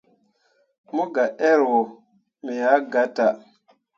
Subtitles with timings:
[0.95, 1.79] Mu gah err wo,
[2.43, 3.35] me ah gatah.